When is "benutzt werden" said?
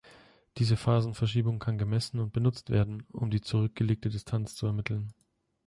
2.33-3.05